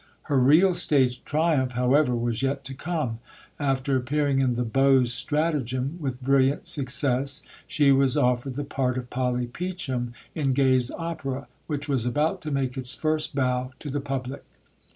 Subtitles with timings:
[0.23, 3.19] Her real stage triumph, however, was yet to come.
[3.59, 9.11] After appearing in the Beaux's Stratagem with brilliant success she was offered the part of
[9.11, 14.01] Polly Peachum in Gay's Opera, which was about to make its first bow to the
[14.01, 14.43] public.